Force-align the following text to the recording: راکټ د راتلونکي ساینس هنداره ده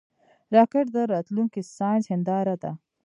راکټ 0.55 0.85
د 0.95 0.97
راتلونکي 1.13 1.61
ساینس 1.77 2.05
هنداره 2.11 2.55
ده 2.63 2.71